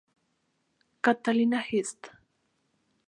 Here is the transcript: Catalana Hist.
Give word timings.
Catalana 1.03 1.59
Hist. 1.61 2.07